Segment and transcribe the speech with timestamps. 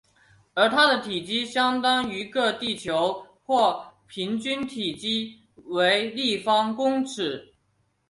[0.55, 7.53] 而它的体积相当于个地球或平均体积为立方公尺。